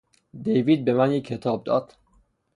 [0.41, 1.93] دیوید به من یک کتاب داد.